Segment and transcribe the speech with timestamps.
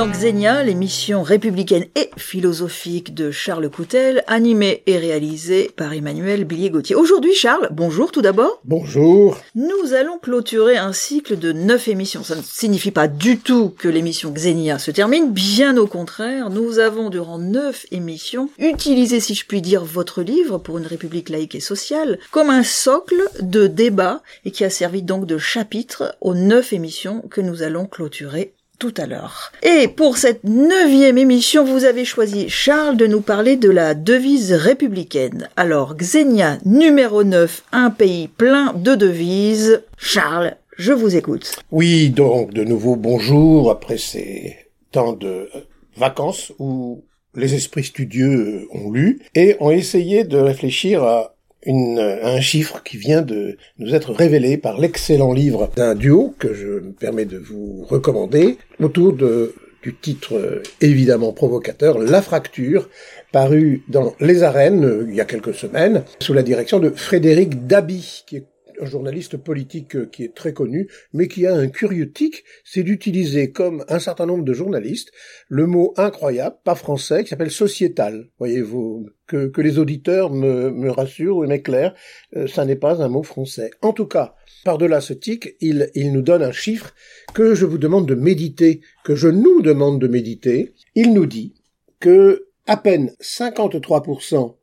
[0.00, 6.96] dans Xenia, l'émission républicaine et philosophique de Charles Coutel, animée et réalisée par Emmanuel Billier-Gauthier.
[6.96, 8.62] Aujourd'hui, Charles, bonjour tout d'abord.
[8.64, 9.36] Bonjour.
[9.54, 12.24] Nous allons clôturer un cycle de neuf émissions.
[12.24, 16.78] Ça ne signifie pas du tout que l'émission Xenia se termine, bien au contraire, nous
[16.78, 21.56] avons durant neuf émissions utilisé, si je puis dire, votre livre pour une république laïque
[21.56, 26.34] et sociale comme un socle de débat et qui a servi donc de chapitre aux
[26.34, 29.52] neuf émissions que nous allons clôturer tout à l'heure.
[29.62, 34.52] Et pour cette neuvième émission, vous avez choisi, Charles, de nous parler de la devise
[34.52, 35.48] républicaine.
[35.56, 39.82] Alors, Xenia, numéro 9, un pays plein de devises.
[39.98, 41.56] Charles, je vous écoute.
[41.70, 44.56] Oui, donc, de nouveau, bonjour, après ces
[44.90, 45.50] temps de
[45.98, 47.04] vacances où
[47.34, 52.96] les esprits studieux ont lu et ont essayé de réfléchir à une, un chiffre qui
[52.96, 57.38] vient de nous être révélé par l'excellent livre d'un duo que je me permets de
[57.38, 62.88] vous recommander autour de, du titre euh, évidemment provocateur La fracture,
[63.32, 67.66] paru dans Les Arènes euh, il y a quelques semaines sous la direction de Frédéric
[67.66, 68.46] Dabi qui est
[68.80, 72.82] un journaliste politique euh, qui est très connu, mais qui a un curieux tic, c'est
[72.82, 75.12] d'utiliser, comme un certain nombre de journalistes,
[75.48, 78.28] le mot incroyable, pas français, qui s'appelle sociétal.
[78.38, 81.94] Voyez-vous, que, que les auditeurs me, me rassurent ou m'éclairent,
[82.36, 83.70] euh, ça n'est pas un mot français.
[83.82, 86.94] En tout cas, par-delà ce tic, il, il nous donne un chiffre
[87.34, 90.74] que je vous demande de méditer, que je nous demande de méditer.
[90.94, 91.54] Il nous dit
[92.00, 94.56] que à peine 53%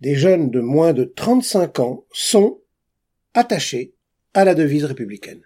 [0.00, 2.60] des jeunes de moins de 35 ans sont
[3.34, 3.94] attaché
[4.32, 5.42] à la devise républicaine.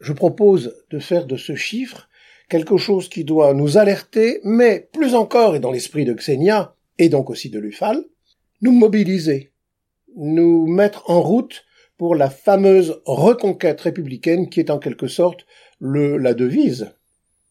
[0.00, 2.08] Je propose de faire de ce chiffre
[2.48, 7.08] quelque chose qui doit nous alerter, mais plus encore, et dans l'esprit de Xenia, et
[7.08, 8.02] donc aussi de l'UFAL,
[8.62, 9.52] nous mobiliser,
[10.16, 11.64] nous mettre en route
[11.96, 15.46] pour la fameuse reconquête républicaine qui est en quelque sorte
[15.80, 16.92] le, la devise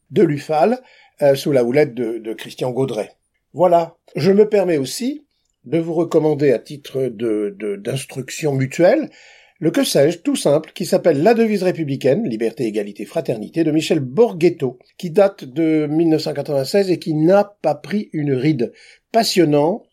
[0.09, 0.81] de l'UFAL
[1.21, 3.11] euh, sous la houlette de, de Christian Gaudret.
[3.53, 3.97] Voilà.
[4.15, 5.25] Je me permets aussi
[5.65, 9.09] de vous recommander à titre d'instruction de, mutuelle
[9.59, 13.99] le que sais-je tout simple qui s'appelle La devise républicaine, liberté, égalité, fraternité de Michel
[13.99, 18.71] Borghetto, qui date de 1996 et qui n'a pas pris une ride.
[19.11, 19.83] Passionnant,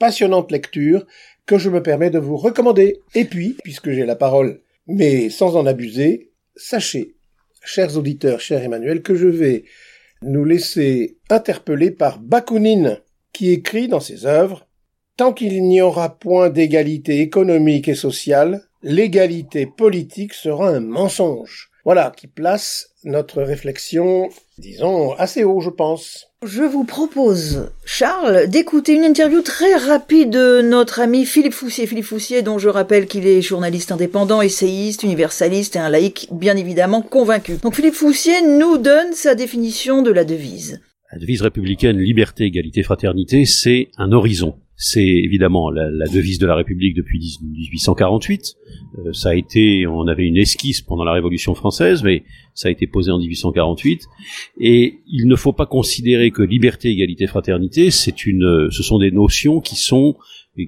[0.00, 1.06] passionnante lecture
[1.46, 3.00] que je me permets de vous recommander.
[3.14, 7.14] Et puis, puisque j'ai la parole, mais sans en abuser, sachez,
[7.62, 9.64] chers auditeurs, cher Emmanuel, que je vais
[10.22, 12.98] nous laisser interpeller par Bakounine,
[13.32, 14.66] qui écrit dans ses œuvres
[15.16, 21.70] Tant qu'il n'y aura point d'égalité économique et sociale, l'égalité politique sera un mensonge.
[21.84, 24.28] Voilà, qui place notre réflexion,
[24.58, 26.26] disons, assez haut, je pense.
[26.44, 31.86] Je vous propose, Charles, d'écouter une interview très rapide de notre ami Philippe Foussier.
[31.86, 36.56] Philippe Foussier, dont je rappelle qu'il est journaliste indépendant, essayiste, universaliste et un laïc bien
[36.56, 37.56] évidemment convaincu.
[37.62, 40.80] Donc Philippe Foussier nous donne sa définition de la devise.
[41.10, 46.46] La devise républicaine liberté, égalité, fraternité, c'est un horizon c'est évidemment la, la, devise de
[46.46, 48.54] la République depuis 1848.
[48.98, 52.22] Euh, ça a été, on avait une esquisse pendant la Révolution française, mais
[52.54, 54.04] ça a été posé en 1848.
[54.60, 59.10] Et il ne faut pas considérer que liberté, égalité, fraternité, c'est une, ce sont des
[59.10, 60.16] notions qui sont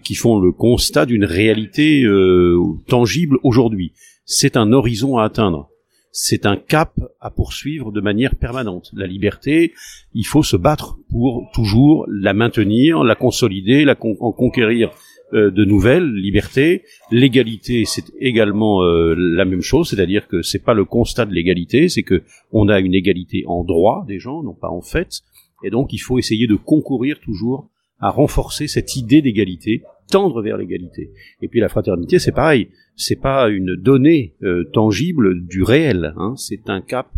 [0.04, 3.92] qui font le constat d'une réalité euh, tangible aujourd'hui.
[4.25, 5.71] C'est un horizon à atteindre
[6.12, 8.91] c'est un cap à poursuivre de manière permanente.
[8.94, 9.72] La liberté,
[10.15, 14.91] il faut se battre pour toujours la maintenir, la consolider, la en conquérir
[15.32, 16.82] euh, de nouvelles libertés.
[17.12, 21.88] L'égalité, c'est également euh, la même chose, c'est-à-dire que c'est pas le constat de l'égalité,
[21.88, 25.21] c'est que on a une égalité en droit des gens, non pas en fait,
[25.62, 27.69] et donc il faut essayer de concourir toujours
[28.00, 31.10] à renforcer cette idée d'égalité, tendre vers l'égalité.
[31.41, 32.69] Et puis la fraternité, c'est pareil
[33.00, 37.09] c'est pas une donnée euh, tangible du réel, hein, c'est un cap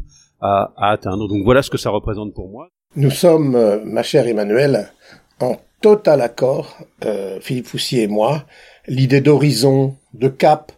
[0.41, 1.29] à, atteindre.
[1.29, 2.69] Donc voilà ce que ça représente pour moi.
[2.97, 4.91] Nous sommes, euh, ma chère Emmanuel,
[5.41, 8.45] en total accord, euh, Philippe Foussier et moi,
[8.87, 10.73] l'idée d'horizon, de cap.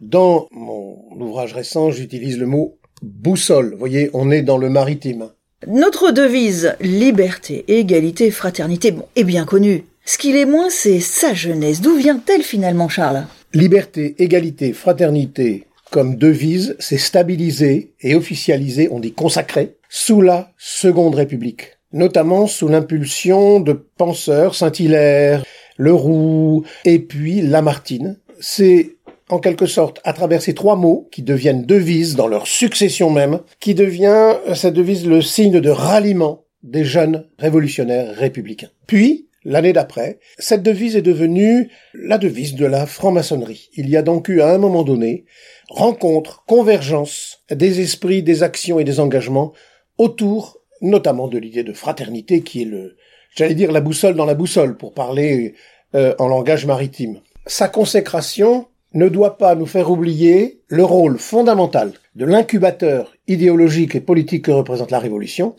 [0.00, 3.72] Dans mon ouvrage récent, j'utilise le mot boussole.
[3.72, 5.28] Vous voyez, on est dans le maritime.
[5.66, 9.84] Notre devise liberté, égalité, fraternité, bon, est bien connue.
[10.04, 11.80] Ce qu'il est moins, c'est sa jeunesse.
[11.80, 13.26] D'où vient-elle finalement, Charles?
[13.54, 21.14] Liberté, égalité, fraternité comme devise s'est stabilisée et officialisée, on dit consacrée, sous la Seconde
[21.14, 25.44] République, notamment sous l'impulsion de penseurs Saint-Hilaire,
[25.76, 28.18] Leroux et puis Lamartine.
[28.40, 28.96] C'est
[29.28, 33.40] en quelque sorte à travers ces trois mots qui deviennent devises dans leur succession même,
[33.60, 38.70] qui devient cette devise le signe de ralliement des jeunes révolutionnaires républicains.
[38.86, 43.70] Puis, L'année d'après, cette devise est devenue la devise de la franc-maçonnerie.
[43.74, 45.24] Il y a donc eu à un moment donné
[45.68, 49.52] rencontre, convergence des esprits, des actions et des engagements
[49.98, 52.96] autour notamment de l'idée de fraternité qui est le,
[53.34, 55.54] j'allais dire la boussole dans la boussole pour parler
[55.94, 57.20] euh, en langage maritime.
[57.46, 64.00] Sa consécration ne doit pas nous faire oublier le rôle fondamental de l'incubateur idéologique et
[64.00, 65.56] politique que représente la Révolution,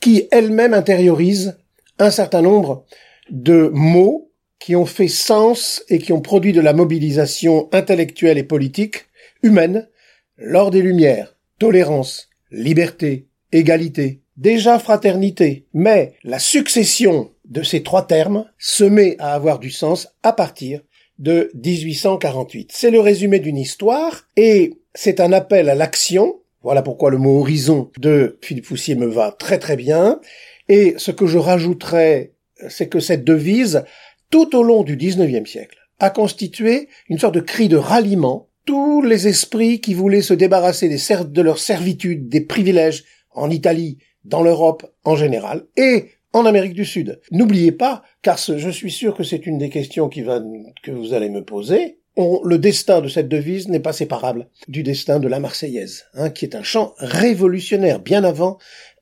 [0.00, 1.56] qui elle-même intériorise
[1.98, 2.84] un certain nombre
[3.30, 8.44] de mots qui ont fait sens et qui ont produit de la mobilisation intellectuelle et
[8.44, 9.06] politique
[9.42, 9.88] humaine
[10.36, 18.46] lors des Lumières, tolérance, liberté, égalité, déjà fraternité, mais la succession de ces trois termes
[18.58, 20.80] se met à avoir du sens à partir
[21.18, 22.70] de 1848.
[22.72, 26.40] C'est le résumé d'une histoire et c'est un appel à l'action.
[26.62, 30.20] Voilà pourquoi le mot horizon de Philippe Foussier me va très très bien.
[30.68, 32.32] Et ce que je rajouterais,
[32.68, 33.84] c'est que cette devise,
[34.30, 38.48] tout au long du 19e siècle, a constitué une sorte de cri de ralliement.
[38.66, 44.42] Tous les esprits qui voulaient se débarrasser de leur servitude, des privilèges en Italie, dans
[44.42, 47.20] l'Europe en général, et en Amérique du Sud.
[47.30, 51.44] N'oubliez pas, car je suis sûr que c'est une des questions que vous allez me
[51.44, 56.30] poser, le destin de cette devise n'est pas séparable du destin de la Marseillaise, hein,
[56.30, 58.58] qui est un chant révolutionnaire bien avant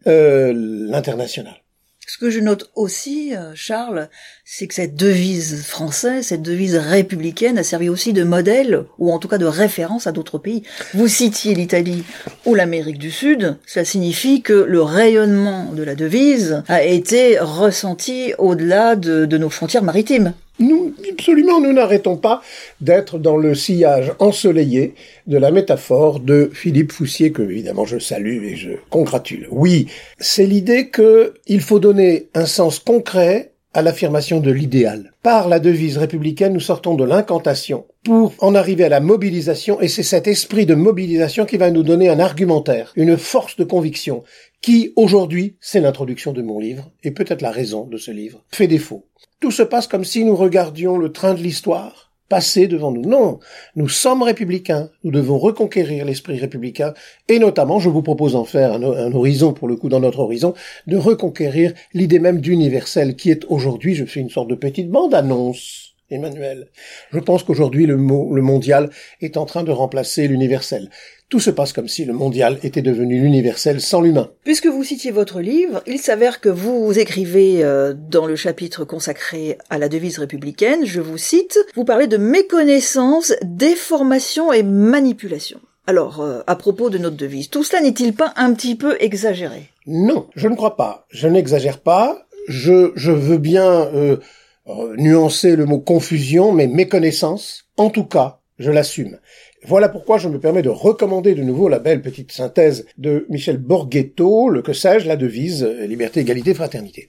[0.07, 1.62] euh, l'international.
[2.09, 4.09] Ce que je note aussi, euh, Charles,
[4.45, 9.21] c'est que cette devise française, cette devise républicaine a servi aussi de modèle, ou en
[9.21, 10.65] tout cas de référence à d'autres pays.
[10.95, 12.03] Vous citiez l'Italie
[12.45, 18.35] ou l'Amérique du Sud, cela signifie que le rayonnement de la devise a été ressenti
[18.37, 20.35] au-delà de, de nos frontières maritimes.
[20.63, 22.43] Nous, absolument, nous n'arrêtons pas
[22.81, 24.95] d'être dans le sillage ensoleillé
[25.27, 29.49] de la métaphore de Philippe Foussier, que évidemment je salue et je congratule.
[29.51, 29.89] Oui,
[30.19, 35.13] c'est l'idée qu'il faut donner un sens concret à l'affirmation de l'idéal.
[35.23, 39.89] Par la devise républicaine, nous sortons de l'incantation pour en arriver à la mobilisation, et
[39.89, 44.25] c'est cet esprit de mobilisation qui va nous donner un argumentaire, une force de conviction,
[44.61, 48.69] qui aujourd'hui, c'est l'introduction de mon livre, et peut-être la raison de ce livre, fait
[48.69, 49.07] défaut.
[49.41, 53.03] Tout se passe comme si nous regardions le train de l'histoire passer devant nous.
[53.03, 53.41] Non,
[53.77, 56.95] nous sommes républicains, nous devons reconquérir l'esprit républicain,
[57.29, 60.21] et notamment, je vous propose d'en faire un, un, horizon, pour le coup, dans notre
[60.21, 60.55] horizon,
[60.87, 65.92] de reconquérir l'idée même d'universel, qui est aujourd'hui, je fais une sorte de petite bande-annonce
[66.13, 66.69] Emmanuel.
[67.13, 70.91] Je pense qu'aujourd'hui le, le mondial est en train de remplacer l'universel.
[71.29, 74.31] Tout se passe comme si le mondial était devenu l'universel sans l'humain.
[74.45, 79.57] Puisque vous citiez votre livre, il s'avère que vous écrivez euh, dans le chapitre consacré
[79.71, 85.61] à la devise républicaine, je vous cite, vous parlez de méconnaissance, déformation et manipulation.
[85.87, 89.71] Alors, euh, à propos de notre devise, tout cela n'est-il pas un petit peu exagéré?
[89.87, 91.07] Non, je ne crois pas.
[91.09, 92.27] Je n'exagère pas.
[92.47, 94.19] Je, je veux bien euh,
[94.67, 99.19] nuancer le mot confusion, mais méconnaissance, en tout cas, je l'assume.
[99.65, 103.59] Voilà pourquoi je me permets de recommander de nouveau la belle petite synthèse de Michel
[103.59, 107.09] Borghetto, le que sais-je, la devise euh, liberté, égalité, fraternité.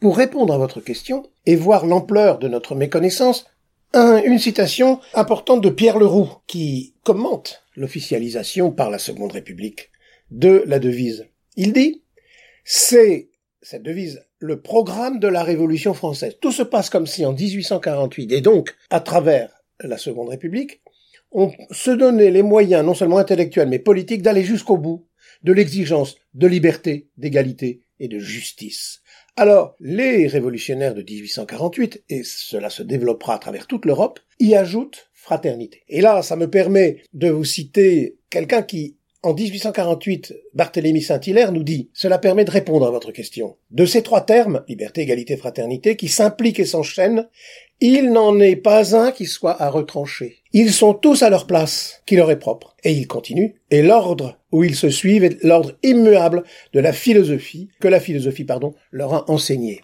[0.00, 3.46] Pour répondre à votre question et voir l'ampleur de notre méconnaissance,
[3.92, 9.90] une citation importante de Pierre Leroux qui commente l'officialisation par la Seconde République
[10.30, 11.26] de la devise.
[11.56, 12.02] Il dit,
[12.64, 13.30] c'est
[13.62, 16.36] cette devise le programme de la Révolution française.
[16.40, 19.50] Tout se passe comme si en 1848, et donc à travers
[19.80, 20.80] la Seconde République,
[21.30, 25.06] on se donnait les moyens, non seulement intellectuels, mais politiques, d'aller jusqu'au bout
[25.42, 29.02] de l'exigence de liberté, d'égalité et de justice.
[29.36, 35.10] Alors, les révolutionnaires de 1848, et cela se développera à travers toute l'Europe, y ajoutent
[35.12, 35.82] fraternité.
[35.88, 41.62] Et là, ça me permet de vous citer quelqu'un qui en 1848, Barthélemy Saint-Hilaire nous
[41.62, 43.56] dit Cela permet de répondre à votre question.
[43.70, 47.28] De ces trois termes, liberté, égalité, fraternité, qui s'impliquent et s'enchaînent,
[47.80, 50.38] il n'en est pas un qui soit à retrancher.
[50.52, 52.76] Ils sont tous à leur place, qui leur est propre.
[52.82, 53.56] Et il continue.
[53.70, 58.44] Et l'ordre où ils se suivent est l'ordre immuable de la philosophie, que la philosophie,
[58.44, 59.82] pardon, leur a enseigné.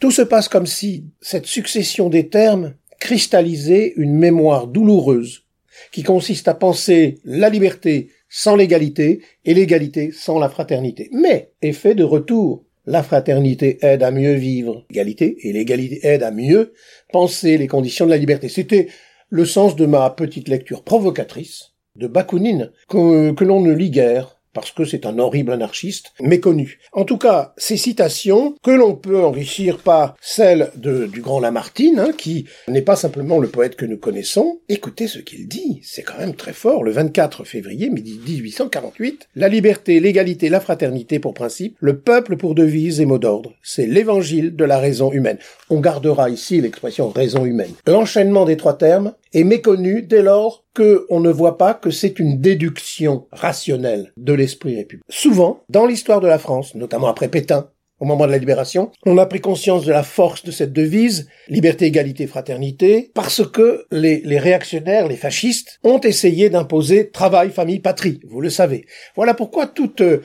[0.00, 5.44] Tout se passe comme si cette succession des termes cristallisait une mémoire douloureuse
[5.92, 11.08] qui consiste à penser la liberté sans l'égalité et l'égalité sans la fraternité.
[11.12, 16.30] Mais, effet de retour, la fraternité aide à mieux vivre l'égalité et l'égalité aide à
[16.30, 16.72] mieux
[17.12, 18.48] penser les conditions de la liberté.
[18.48, 18.88] C'était
[19.28, 24.35] le sens de ma petite lecture provocatrice de Bakounine que, que l'on ne lit guère
[24.56, 26.78] parce que c'est un horrible anarchiste méconnu.
[26.94, 31.98] En tout cas, ces citations, que l'on peut enrichir par celles de, du grand Lamartine,
[31.98, 36.02] hein, qui n'est pas simplement le poète que nous connaissons, écoutez ce qu'il dit, c'est
[36.02, 41.76] quand même très fort, le 24 février 1848, la liberté, l'égalité, la fraternité pour principe,
[41.80, 45.38] le peuple pour devise et mot d'ordre, c'est l'évangile de la raison humaine.
[45.68, 47.74] On gardera ici l'expression raison humaine.
[47.86, 52.40] L'enchaînement des trois termes est méconnu dès lors qu'on ne voit pas que c'est une
[52.40, 55.06] déduction rationnelle de l'esprit républicain.
[55.10, 59.18] Souvent, dans l'histoire de la France, notamment après Pétain, au moment de la libération, on
[59.18, 64.20] a pris conscience de la force de cette devise, liberté, égalité, fraternité, parce que les,
[64.20, 68.86] les réactionnaires, les fascistes, ont essayé d'imposer travail, famille, patrie, vous le savez.
[69.16, 70.22] Voilà pourquoi toute euh,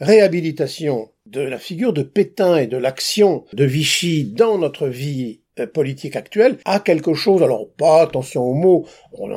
[0.00, 6.16] réhabilitation de la figure de Pétain et de l'action de Vichy dans notre vie politique
[6.16, 8.86] actuelle a quelque chose, alors pas attention aux mots,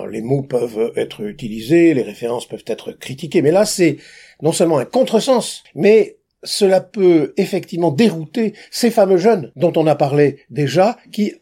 [0.10, 3.98] les mots peuvent être utilisés, les références peuvent être critiquées, mais là c'est
[4.42, 9.96] non seulement un contresens, mais cela peut effectivement dérouter ces fameux jeunes dont on a
[9.96, 11.34] parlé déjà, qui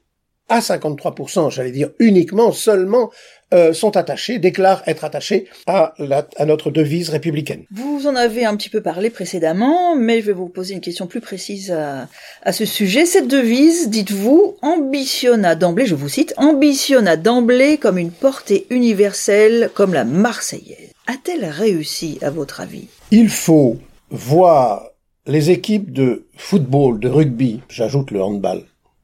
[0.50, 3.12] à 53%, j'allais dire uniquement, seulement,
[3.54, 5.94] euh, sont attachés, déclarent être attachés à,
[6.36, 7.64] à notre devise républicaine.
[7.72, 11.08] Vous en avez un petit peu parlé précédemment, mais je vais vous poser une question
[11.08, 12.08] plus précise à,
[12.44, 13.06] à ce sujet.
[13.06, 19.94] Cette devise, dites-vous, ambitionna d'emblée, je vous cite, ambitionna d'emblée comme une portée universelle, comme
[19.94, 20.94] la Marseillaise.
[21.08, 22.88] A-t-elle réussi, à votre avis?
[23.12, 23.78] Il faut
[24.12, 24.90] voir
[25.26, 28.64] les équipes de football, de rugby, j'ajoute le handball.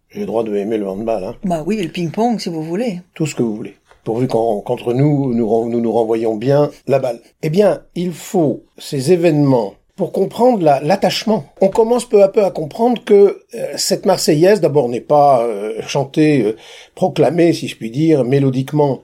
[0.10, 1.36] J'ai le droit de aimer le handball, hein.
[1.44, 3.02] Bah oui, le ping-pong, si vous voulez.
[3.16, 3.76] Tout ce que vous voulez.
[4.06, 7.20] Pourvu qu'entre nous, nous, nous renvoyons bien la balle.
[7.42, 11.46] Eh bien, il faut ces événements pour comprendre l'attachement.
[11.60, 15.82] On commence peu à peu à comprendre que euh, cette Marseillaise, d'abord, n'est pas euh,
[15.88, 16.56] chantée, euh,
[16.94, 19.02] proclamée, si je puis dire, mélodiquement,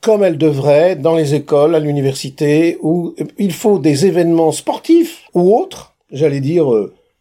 [0.00, 5.54] comme elle devrait dans les écoles, à l'université, où il faut des événements sportifs ou
[5.54, 6.68] autres, j'allais dire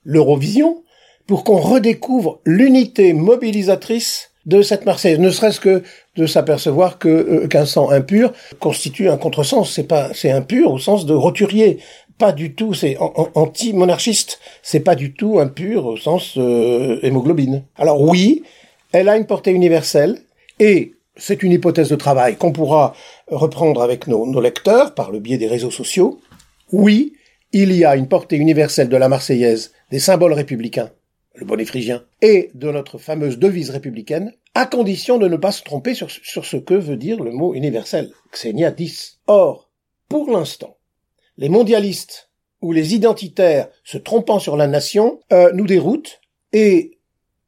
[0.06, 0.84] l'Eurovision,
[1.26, 5.84] pour qu'on redécouvre l'unité mobilisatrice de cette Marseillaise, ne serait-ce que
[6.18, 9.72] de s'apercevoir que euh, qu'un sang impur constitue un contresens.
[9.72, 11.78] C'est pas, c'est impur au sens de roturier,
[12.18, 12.74] pas du tout.
[12.74, 14.40] C'est anti-monarchiste.
[14.64, 17.64] C'est pas du tout impur au sens euh, hémoglobine.
[17.78, 18.44] Alors oui,
[18.92, 20.20] elle a une portée universelle
[20.60, 22.94] et c'est une hypothèse de travail qu'on pourra
[23.28, 26.20] reprendre avec nos, nos lecteurs par le biais des réseaux sociaux.
[26.72, 27.14] Oui,
[27.54, 30.92] il y a une portée universelle de la Marseillaise, des symboles républicains,
[31.36, 35.62] le bonnet phrygien, et de notre fameuse devise républicaine, à condition de ne pas se
[35.62, 39.20] tromper sur, ce que veut dire le mot universel, Xenia 10.
[39.28, 39.70] Or,
[40.10, 40.78] pour l'instant,
[41.38, 42.32] les mondialistes
[42.64, 46.22] ou les identitaires se trompant sur la nation euh, nous déroutent
[46.54, 46.98] et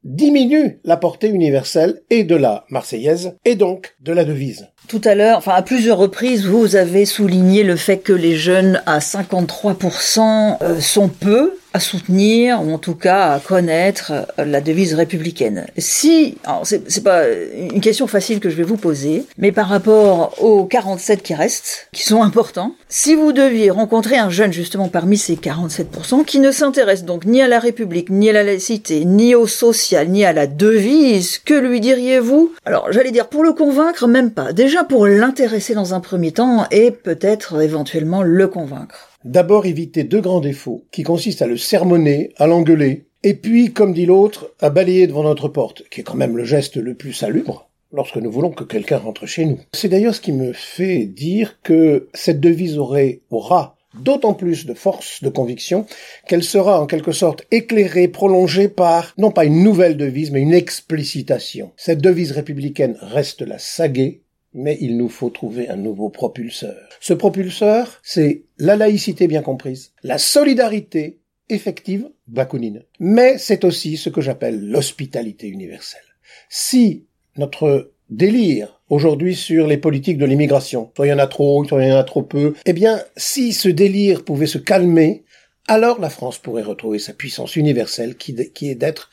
[0.03, 4.67] diminue la portée universelle et de la Marseillaise et donc de la devise.
[4.87, 8.83] Tout à l'heure, enfin à plusieurs reprises, vous avez souligné le fait que les jeunes
[8.85, 14.61] à 53% euh, sont peu à soutenir ou en tout cas à connaître euh, la
[14.61, 15.67] devise républicaine.
[15.77, 20.65] Si, c'est pas une question facile que je vais vous poser, mais par rapport aux
[20.65, 25.35] 47 qui restent, qui sont importants, si vous deviez rencontrer un jeune justement parmi ces
[25.35, 29.47] 47% qui ne s'intéresse donc ni à la République, ni à la laïcité, ni au
[29.47, 32.53] social, ni à la devise, que lui diriez-vous?
[32.65, 34.53] Alors j'allais dire pour le convaincre, même pas.
[34.53, 39.08] Déjà pour l'intéresser dans un premier temps et peut-être éventuellement le convaincre.
[39.25, 43.93] D'abord éviter deux grands défauts, qui consistent à le sermonner, à l'engueuler, et puis, comme
[43.93, 47.11] dit l'autre, à balayer devant notre porte, qui est quand même le geste le plus
[47.11, 49.59] salubre lorsque nous voulons que quelqu'un rentre chez nous.
[49.73, 54.73] C'est d'ailleurs ce qui me fait dire que cette devise aurait, aura d'autant plus de
[54.73, 55.85] force de conviction
[56.27, 60.53] qu'elle sera en quelque sorte éclairée, prolongée par, non pas une nouvelle devise, mais une
[60.53, 61.71] explicitation.
[61.75, 64.21] Cette devise républicaine reste la saguée,
[64.53, 66.89] mais il nous faut trouver un nouveau propulseur.
[67.00, 74.10] Ce propulseur, c'est la laïcité bien comprise, la solidarité effective, bakounine, mais c'est aussi ce
[74.10, 76.01] que j'appelle l'hospitalité universelle.
[76.50, 77.06] Si
[77.38, 81.84] notre délire aujourd'hui sur les politiques de l'immigration, soit il y en a trop, soit
[81.84, 85.24] il y en a trop peu, eh bien, si ce délire pouvait se calmer,
[85.68, 89.12] alors la France pourrait retrouver sa puissance universelle qui, qui est d'être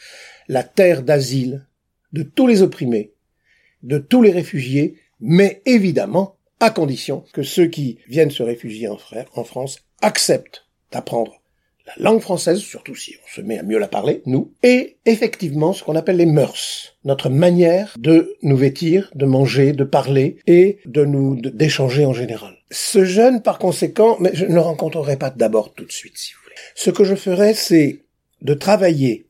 [0.48, 1.66] la terre d'asile
[2.12, 3.12] de tous les opprimés,
[3.82, 9.44] de tous les réfugiés, mais évidemment à condition que ceux qui viennent se réfugier en,
[9.44, 11.42] France acceptent d'apprendre
[11.86, 15.72] la langue française, surtout si on se met à mieux la parler, nous, et effectivement
[15.72, 20.78] ce qu'on appelle les mœurs, notre manière de nous vêtir, de manger, de parler et
[20.86, 22.56] de nous d'échanger en général.
[22.72, 26.32] Ce jeune, par conséquent, mais je ne le rencontrerai pas d'abord tout de suite, si
[26.32, 26.56] vous voulez.
[26.74, 28.00] Ce que je ferai, c'est
[28.42, 29.26] de travailler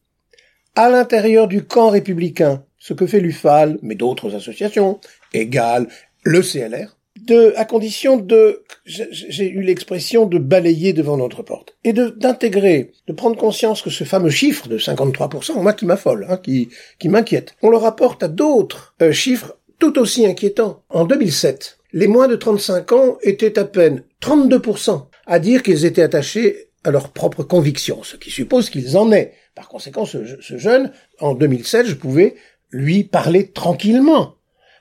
[0.77, 5.01] à l'intérieur du camp républicain, ce que fait l'UFAL, mais d'autres associations,
[5.33, 5.89] égale
[6.23, 11.93] le CLR, de, à condition de, j'ai eu l'expression de balayer devant notre porte et
[11.93, 16.37] de d'intégrer, de prendre conscience que ce fameux chiffre de 53%, moi qui m'affole, hein,
[16.37, 16.69] qui
[16.99, 20.83] qui m'inquiète, on le rapporte à d'autres euh, chiffres tout aussi inquiétants.
[20.89, 26.03] En 2007, les moins de 35 ans étaient à peine 32% à dire qu'ils étaient
[26.03, 29.33] attachés à leurs propres convictions, ce qui suppose qu'ils en aient.
[29.55, 32.37] Par conséquent, ce, ce jeune, en 2007, je pouvais
[32.71, 34.37] lui parler tranquillement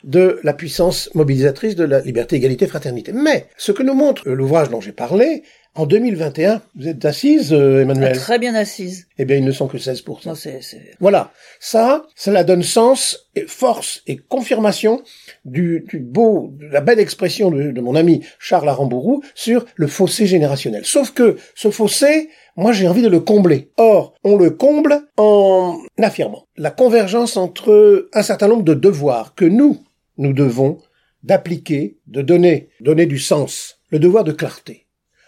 [0.06, 3.12] de la puissance mobilisatrice de la liberté, égalité, fraternité.
[3.12, 5.44] Mais ce que nous montre l'ouvrage dont j'ai parlé,
[5.78, 9.08] en 2021, vous êtes assise, euh, Emmanuel ah, Très bien assise.
[9.18, 10.26] Eh bien, ils ne sont que 16%.
[10.26, 10.62] Non, c'est,
[11.02, 11.34] Voilà.
[11.60, 15.02] Ça, cela donne sens, et force et confirmation
[15.44, 19.88] du, du beau, de la belle expression de, de mon ami Charles Arambourou sur le
[19.88, 20.86] fossé générationnel.
[20.86, 23.72] Sauf que ce fossé, moi j'ai envie de le combler.
[23.76, 29.46] Or, on le comble en affirmant la convergence entre un certain nombre de devoirs que
[29.46, 29.80] nous,
[30.18, 30.80] nous devons
[31.24, 34.86] d'appliquer, de donner, donner du sens, le devoir de clarté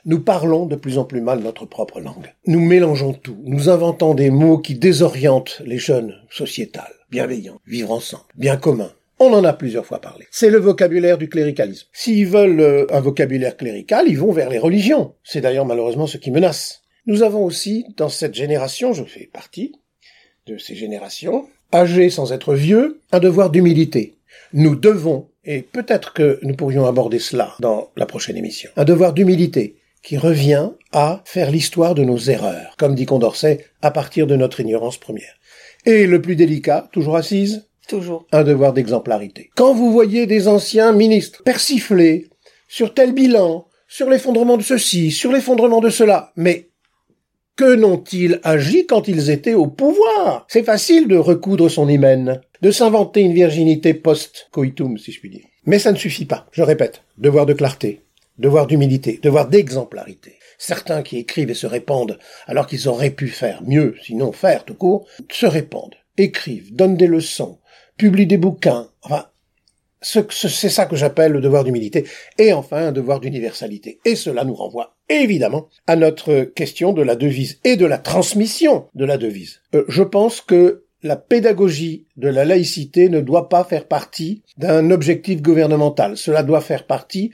[0.07, 2.33] nous parlons de plus en plus mal notre propre langue.
[2.47, 3.37] Nous mélangeons tout.
[3.43, 6.93] Nous inventons des mots qui désorientent les jeunes sociétales.
[7.11, 8.89] Bienveillant, vivre ensemble, bien commun.
[9.19, 10.25] On en a plusieurs fois parlé.
[10.31, 11.87] C'est le vocabulaire du cléricalisme.
[11.91, 15.13] S'ils veulent euh, un vocabulaire clérical, ils vont vers les religions.
[15.25, 16.83] C'est d'ailleurs malheureusement ce qui menace.
[17.05, 19.73] Nous avons aussi, dans cette génération, je fais partie
[20.45, 24.16] de ces générations, âgées sans être vieux, un devoir d'humilité.
[24.53, 29.13] Nous devons, et peut-être que nous pourrions aborder cela dans la prochaine émission, un devoir
[29.13, 34.35] d'humilité qui revient à faire l'histoire de nos erreurs, comme dit Condorcet, à partir de
[34.35, 35.35] notre ignorance première.
[35.85, 37.67] Et le plus délicat, toujours assise?
[37.87, 38.25] Toujours.
[38.31, 39.49] Un devoir d'exemplarité.
[39.55, 42.29] Quand vous voyez des anciens ministres persifler
[42.67, 46.69] sur tel bilan, sur l'effondrement de ceci, sur l'effondrement de cela, mais
[47.57, 50.45] que n'ont-ils agi quand ils étaient au pouvoir?
[50.47, 55.45] C'est facile de recoudre son hymen, de s'inventer une virginité post-coitum, si je puis dire.
[55.65, 58.03] Mais ça ne suffit pas, je répète, devoir de clarté,
[58.37, 60.35] devoir d'humilité, devoir d'exemplarité.
[60.59, 64.75] Certains qui écrivent et se répandent alors qu'ils auraient pu faire mieux, sinon faire tout
[64.75, 67.57] court, se répandent, écrivent, donnent des leçons,
[67.97, 69.25] publient des bouquins, enfin,
[70.29, 72.05] c'est ça que j'appelle le devoir d'humilité,
[72.37, 73.99] et enfin un devoir d'universalité.
[74.05, 78.87] Et cela nous renvoie évidemment à notre question de la devise et de la transmission
[78.95, 79.61] de la devise.
[79.75, 84.91] Euh, je pense que la pédagogie de la laïcité ne doit pas faire partie d'un
[84.91, 86.17] objectif gouvernemental.
[86.17, 87.31] Cela doit faire partie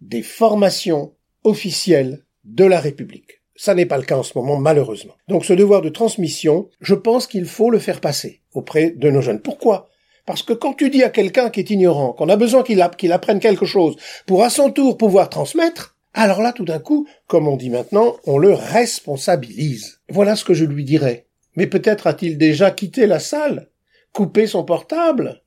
[0.00, 3.42] des formations officielles de la République.
[3.56, 5.14] Ça n'est pas le cas en ce moment, malheureusement.
[5.26, 9.20] Donc ce devoir de transmission, je pense qu'il faut le faire passer auprès de nos
[9.20, 9.40] jeunes.
[9.40, 9.88] Pourquoi?
[10.28, 13.40] Parce que quand tu dis à quelqu'un qui est ignorant qu'on a besoin qu'il apprenne
[13.40, 17.56] quelque chose pour à son tour pouvoir transmettre, alors là, tout d'un coup, comme on
[17.56, 20.02] dit maintenant, on le responsabilise.
[20.10, 21.24] Voilà ce que je lui dirais.
[21.56, 23.70] Mais peut-être a-t-il déjà quitté la salle,
[24.12, 25.40] coupé son portable,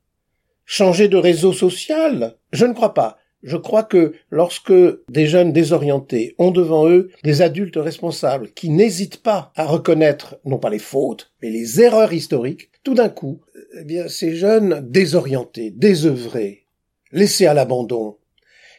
[0.66, 2.38] changé de réseau social?
[2.52, 3.20] Je ne crois pas.
[3.44, 4.74] Je crois que lorsque
[5.10, 10.60] des jeunes désorientés ont devant eux des adultes responsables qui n'hésitent pas à reconnaître non
[10.60, 13.42] pas les fautes, mais les erreurs historiques, tout d'un coup,
[13.80, 16.66] eh bien, ces jeunes désorientés, désœuvrés,
[17.12, 18.18] laissés à l'abandon,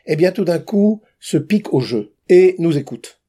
[0.06, 3.21] eh bien, tout d'un coup, se piquent au jeu et nous écoutent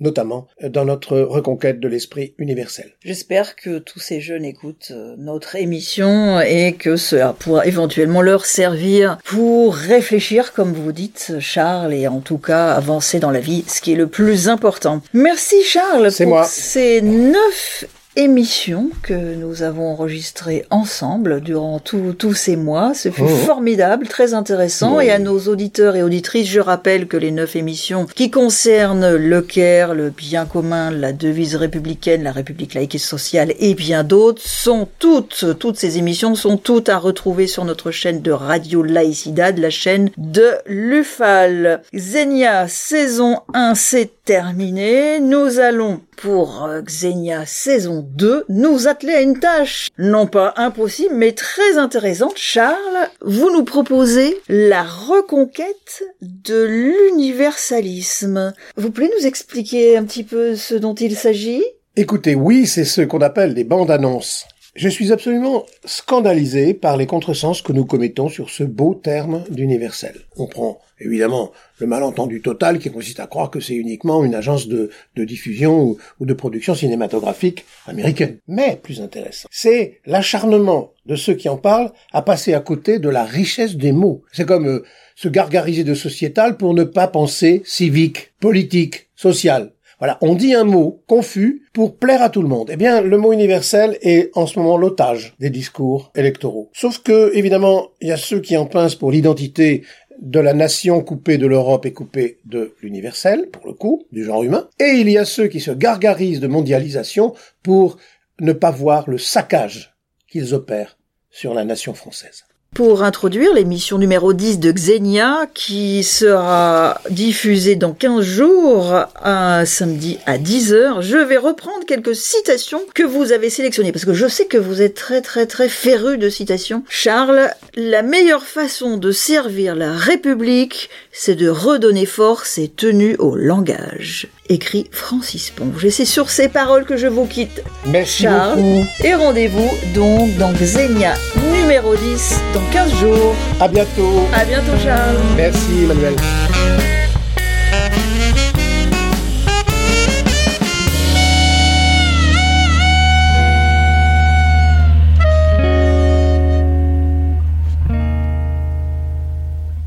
[0.00, 2.92] notamment dans notre reconquête de l'esprit universel.
[3.04, 8.46] J'espère que tous ces jeunes écoutent euh, notre émission et que cela pourra éventuellement leur
[8.46, 13.64] servir pour réfléchir, comme vous dites, Charles, et en tout cas avancer dans la vie,
[13.66, 15.02] ce qui est le plus important.
[15.12, 16.44] Merci Charles pour moi.
[16.44, 17.84] ces neuf
[18.20, 22.92] émission que nous avons enregistrée ensemble durant tous ces mois.
[22.94, 23.28] Ce fut oh.
[23.28, 25.00] formidable, très intéressant.
[25.00, 29.40] Et à nos auditeurs et auditrices, je rappelle que les neuf émissions qui concernent le
[29.40, 34.42] Caire, le bien commun, la devise républicaine, la République laïque et sociale et bien d'autres
[34.42, 39.58] sont toutes, toutes ces émissions sont toutes à retrouver sur notre chaîne de Radio Laïcidad,
[39.58, 41.82] la chaîne de l'UFAL.
[41.94, 45.18] Xenia, saison 1, c'est terminé.
[45.18, 51.16] Nous allons pour euh, Xenia saison 2 nous atteler à une tâche non pas impossible
[51.16, 52.34] mais très intéressante.
[52.36, 58.54] Charles, vous nous proposez la reconquête de l'universalisme.
[58.76, 61.64] Vous pouvez nous expliquer un petit peu ce dont il s'agit?
[61.96, 64.46] Écoutez, oui, c'est ce qu'on appelle des bandes annonces.
[64.76, 70.14] Je suis absolument scandalisé par les contresens que nous commettons sur ce beau terme d'universel.
[70.36, 74.68] On prend évidemment le malentendu total qui consiste à croire que c'est uniquement une agence
[74.68, 78.38] de, diffusion ou, de production cinématographique américaine.
[78.46, 83.08] Mais plus intéressant, c'est l'acharnement de ceux qui en parlent à passer à côté de
[83.08, 84.22] la richesse des mots.
[84.32, 84.84] C'est comme euh,
[85.16, 89.72] se gargariser de sociétal pour ne pas penser civique, politique, social.
[90.00, 92.70] Voilà, on dit un mot confus pour plaire à tout le monde.
[92.72, 96.70] Eh bien, le mot universel est en ce moment l'otage des discours électoraux.
[96.72, 99.84] Sauf que, évidemment, il y a ceux qui en pincent pour l'identité
[100.22, 104.42] de la nation coupée de l'Europe et coupée de l'universel, pour le coup, du genre
[104.42, 104.68] humain.
[104.78, 107.98] Et il y a ceux qui se gargarisent de mondialisation pour
[108.40, 109.94] ne pas voir le saccage
[110.28, 110.96] qu'ils opèrent
[111.30, 112.44] sur la nation française.
[112.74, 120.18] Pour introduire l'émission numéro 10 de Xenia qui sera diffusée dans 15 jours un samedi
[120.24, 121.00] à 10h.
[121.00, 124.82] Je vais reprendre quelques citations que vous avez sélectionnées parce que je sais que vous
[124.82, 126.84] êtes très très très féru de citations.
[126.88, 133.34] Charles, la meilleure façon de servir la République, c'est de redonner force et tenue au
[133.34, 134.28] langage.
[134.50, 135.84] Écrit Francis Ponge.
[135.84, 137.62] Et c'est sur ces paroles que je vous quitte.
[137.86, 138.56] Merci Charles.
[138.56, 138.86] beaucoup.
[139.04, 141.14] Et rendez-vous donc dans Xenia
[141.54, 143.34] numéro 10 dans 15 jours.
[143.60, 144.26] À bientôt.
[144.34, 145.16] À bientôt Charles.
[145.36, 146.14] Merci, Manuel.